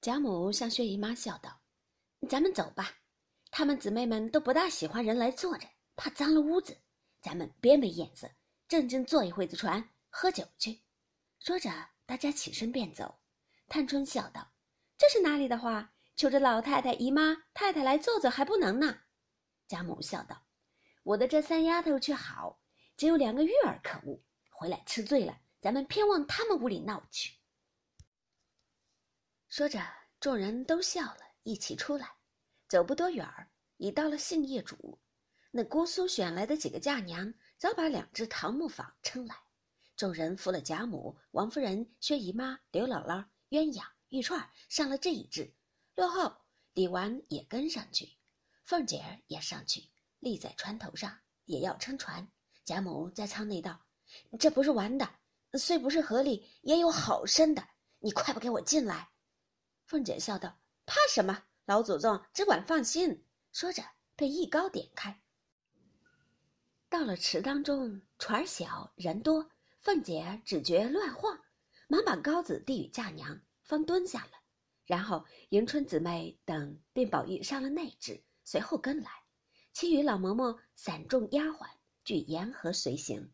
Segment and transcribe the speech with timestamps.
[0.00, 1.60] 贾母向薛姨妈笑道
[2.30, 2.98] ：“咱们走吧，
[3.50, 5.66] 她们姊妹们都不大喜欢人来坐着，
[5.96, 6.76] 怕脏了屋子。
[7.20, 8.30] 咱们别没眼色，
[8.68, 10.80] 正经坐一会子船，喝酒去。”
[11.40, 11.68] 说着，
[12.06, 13.18] 大家起身便走。
[13.66, 14.52] 探春笑道
[14.96, 15.92] ：“这是哪里的话？
[16.14, 19.00] 求着老太太、姨妈、太太来坐坐还不能呢？”
[19.66, 20.44] 贾母笑道
[21.02, 22.60] ：“我的这三丫头却好，
[22.96, 24.20] 只有两个玉儿可恶，
[24.50, 27.34] 回来吃醉了，咱们偏往他们屋里闹去。”
[29.48, 29.80] 说着，
[30.20, 32.06] 众人都笑了，一起出来，
[32.68, 34.76] 走不多远儿，已到了杏叶渚。
[35.50, 39.34] 那姑苏选来的几个嫁娘，早把两只桃木坊撑来。
[39.96, 45.50] 众人扶了贾母、王夫人、薛姨妈、刘姥姥、鸳鸯、玉串上了这一只，
[45.94, 46.30] 落后
[46.74, 48.06] 李纨也跟上去，
[48.66, 49.82] 凤姐儿也上去，
[50.18, 52.28] 立在船头上，也要撑船。
[52.66, 53.80] 贾母在舱内道
[54.38, 55.08] ：“这不是玩的，
[55.54, 57.66] 虽不是河里，也有好深的，
[57.98, 59.08] 你快不给我进来。”
[59.88, 61.44] 凤姐笑道：“怕什么？
[61.64, 63.82] 老祖宗只管放心。”说着，
[64.16, 65.18] 被一篙点开。
[66.90, 71.40] 到了池当中，船小人多，凤姐只觉乱晃，
[71.88, 74.32] 忙把高子递与嫁娘，方蹲下了。
[74.84, 79.10] 然后迎春姊妹等并宝玉上了内置，随后跟来，
[79.72, 81.66] 其余老嬷嬷散众丫鬟
[82.04, 83.32] 俱沿河随行。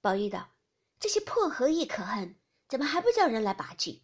[0.00, 0.50] 宝玉道
[0.98, 2.34] ：“这些破河亦可恨，
[2.66, 4.02] 怎么还不叫人来拔去？”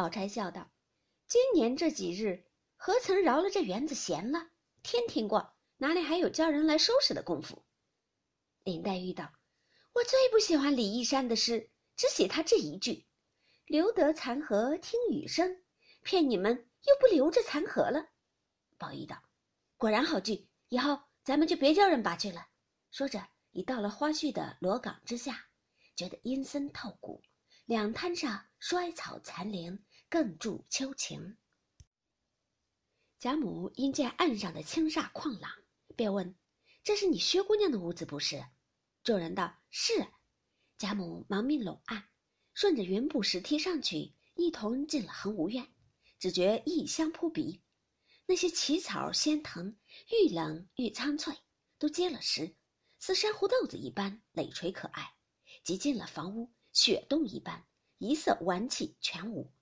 [0.00, 0.70] 宝钗笑道
[1.28, 4.48] ：“今年这几日，何曾饶了这园子闲了？
[4.82, 7.66] 天天逛，哪里还有叫人来收拾的功夫？”
[8.64, 9.30] 林黛玉道
[9.92, 13.06] ：“我最不喜欢李义山的诗，只写他这一句
[13.68, 15.62] ：‘留得残荷听雨声’，
[16.02, 16.50] 骗你们
[16.86, 18.06] 又不留着残荷了。”
[18.80, 19.22] 宝玉道
[19.76, 22.46] ：“果然好句，以后咱们就别叫人拔去了。”
[22.90, 25.50] 说着，已到了花絮的罗岗之下，
[25.94, 27.20] 觉得阴森透骨。
[27.70, 31.36] 两滩上衰草残莲，更助秋情。
[33.20, 35.48] 贾母因见岸上的青煞旷朗，
[35.94, 36.34] 便问
[36.82, 38.44] ：“这是你薛姑娘的屋子不是？”
[39.04, 39.92] 众人道：“是。”
[40.78, 42.08] 贾母忙命拢岸，
[42.54, 45.72] 顺着云步石梯上去，一同进了恒芜院。
[46.18, 47.62] 只觉异香扑鼻，
[48.26, 49.76] 那些奇草仙藤，
[50.10, 51.32] 愈冷愈苍翠，
[51.78, 52.56] 都结了实，
[52.98, 55.14] 似珊瑚豆子一般累垂可爱。
[55.62, 56.52] 即进了房屋。
[56.72, 57.66] 雪洞一般，
[57.98, 59.52] 一色玩气全无。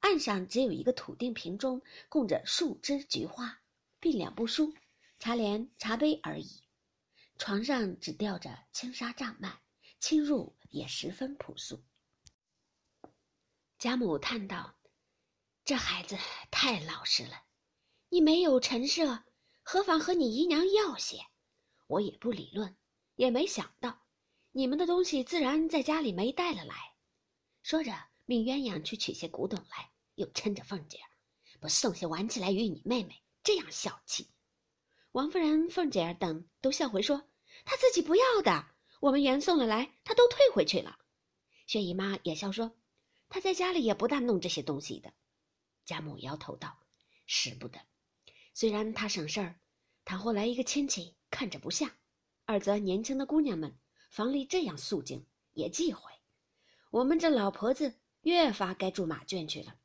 [0.00, 3.60] 岸上只有一个土定瓶中供着数枝菊花，
[3.98, 4.74] 并两部书、
[5.18, 6.62] 茶帘、茶杯而已。
[7.38, 9.58] 床上只吊着轻纱帐幔，
[9.98, 11.82] 侵入也十分朴素。
[13.78, 14.78] 贾母叹道
[15.64, 16.16] ：“这孩子
[16.50, 17.44] 太老实了。
[18.08, 19.24] 你没有陈设，
[19.62, 21.18] 何妨和你姨娘要些？
[21.86, 22.76] 我也不理论，
[23.16, 24.02] 也没想到。”
[24.56, 26.94] 你们的东西自然在家里没带了来，
[27.62, 27.92] 说着
[28.24, 31.10] 命鸳鸯去取些古董来，又嗔着凤姐儿
[31.60, 34.30] 不送些玩器来与你妹妹，这样小气。
[35.12, 37.28] 王夫人、凤姐儿等都笑回说
[37.66, 38.66] ：“她自己不要的，
[39.00, 40.98] 我们原送了来，她都退回去了。”
[41.68, 42.78] 薛姨妈也笑说
[43.28, 45.12] ：“她在家里也不大弄这些东西的。”
[45.84, 46.78] 贾母摇头道
[47.28, 47.78] ：“使不得。
[48.54, 49.60] 虽然她省事儿，
[50.06, 51.90] 倘或来一个亲戚看着不像，
[52.46, 53.78] 二则年轻的姑娘们。”
[54.16, 56.10] 房里这样肃静，也忌讳。
[56.88, 59.76] 我们这老婆子越发该住马圈去了。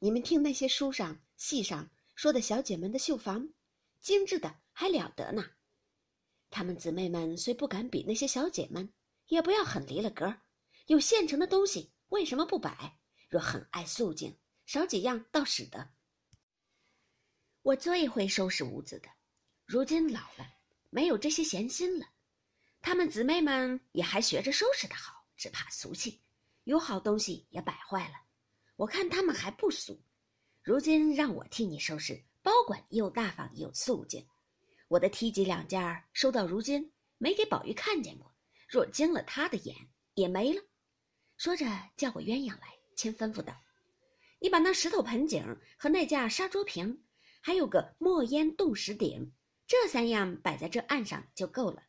[0.00, 3.48] 你们听那些书上、戏上说的小姐们的绣房，
[4.02, 5.52] 精致的还了得呢。
[6.50, 8.92] 她们姊妹们虽不敢比那些小姐们，
[9.28, 10.36] 也不要很离了格。
[10.88, 12.98] 有现成的东西，为什么不摆？
[13.30, 15.88] 若很爱肃静，少几样倒使得。
[17.62, 19.08] 我最会收拾屋子的，
[19.64, 20.46] 如今老了，
[20.90, 22.08] 没有这些闲心了。
[22.84, 26.20] 她们姊妹们也还学着收拾的好，只怕俗气，
[26.64, 28.14] 有好东西也摆坏了。
[28.76, 30.04] 我看他们还不俗，
[30.62, 34.28] 如今让我替你收拾，保管又大方又素净。
[34.88, 38.30] 我的梯级两件收到如今没给宝玉看见过，
[38.68, 39.74] 若惊了他的眼
[40.12, 40.62] 也没了。
[41.38, 41.64] 说着
[41.96, 43.58] 叫过鸳鸯来，先吩咐道
[44.40, 45.42] ：“你把那石头盆景
[45.78, 47.02] 和那架砂桌瓶，
[47.40, 49.32] 还有个墨烟冻石鼎，
[49.66, 51.82] 这三样摆在这案上就够了。”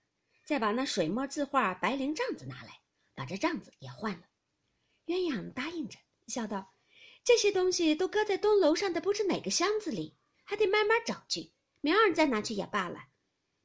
[0.45, 2.79] 再把那水墨字画白绫帐子拿来，
[3.15, 4.27] 把这帐子也换了。
[5.07, 5.97] 鸳鸯答应着，
[6.27, 6.73] 笑道
[7.25, 11.51] ：“这些东西都搁在东楼上的不知哪个箱子里，还得慢慢找去。
[11.81, 13.07] 明儿再拿去也罢了。”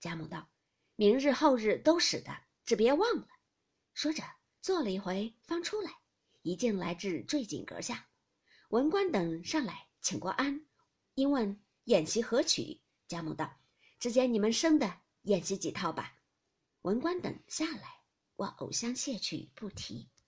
[0.00, 0.48] 贾母道
[0.96, 2.34] ：“明日后日都使得，
[2.64, 3.28] 只别忘了。”
[3.92, 4.22] 说着，
[4.62, 5.90] 坐了一回，方出来，
[6.42, 8.08] 一径来至坠锦阁下。
[8.70, 10.64] 文官等上来请过安，
[11.14, 12.80] 因问演习何曲。
[13.06, 13.58] 贾母道
[14.00, 16.16] ：“只见你们生的，演习几套吧。”
[16.82, 18.02] 文官等下来，
[18.36, 20.10] 我偶像谢去，不提。